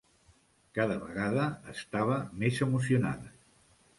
[0.77, 1.43] Cada vegada
[1.73, 3.33] estava més emocionada.